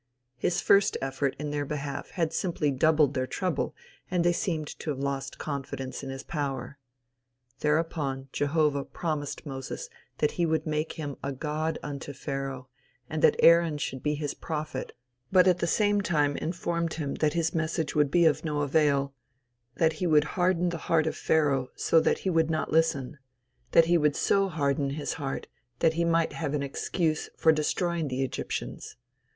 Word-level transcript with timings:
His 0.35 0.61
first 0.61 0.97
effort 0.99 1.35
in 1.37 1.51
their 1.51 1.63
behalf 1.63 2.09
had 2.09 2.33
simply 2.33 2.71
doubled 2.71 3.13
their 3.13 3.27
trouble 3.27 3.75
and 4.09 4.23
they 4.23 4.33
seemed 4.33 4.65
to 4.79 4.89
have 4.89 4.97
lost 4.97 5.37
confidence 5.37 6.01
in 6.01 6.09
his 6.09 6.23
power. 6.23 6.79
Thereupon 7.59 8.27
Jehovah 8.33 8.83
promised 8.83 9.45
Moses 9.45 9.91
that 10.17 10.31
he 10.31 10.45
would 10.47 10.65
make 10.65 10.93
him 10.93 11.17
a 11.23 11.31
god 11.31 11.77
unto 11.83 12.13
Pharaoh, 12.13 12.67
and 13.11 13.21
that 13.21 13.35
Aaron 13.43 13.77
should 13.77 14.01
be 14.01 14.15
his 14.15 14.33
prophet, 14.33 14.93
but 15.31 15.47
at 15.47 15.59
the 15.59 15.67
same 15.67 16.01
time 16.01 16.35
informed 16.37 16.95
him 16.95 17.13
that 17.21 17.33
his 17.33 17.53
message 17.53 17.93
would 17.93 18.09
be 18.09 18.25
of 18.25 18.43
no 18.43 18.61
avail; 18.61 19.13
that 19.75 19.93
he 20.01 20.07
would 20.07 20.23
harden 20.33 20.69
the 20.69 20.79
heart 20.89 21.05
of 21.05 21.15
Pharaoh 21.15 21.69
so 21.75 21.99
that 21.99 22.17
he 22.25 22.29
would 22.31 22.49
not 22.49 22.71
listen; 22.73 23.19
that 23.71 23.85
he 23.85 23.99
would 23.99 24.15
so 24.15 24.49
harden 24.49 24.89
his 24.89 25.13
heart 25.21 25.45
that 25.77 25.93
he 25.93 26.05
might 26.05 26.33
have 26.33 26.55
an 26.55 26.63
excuse 26.63 27.29
for 27.37 27.51
destroying 27.51 28.07
the 28.07 28.23
Egyptians. 28.23 28.95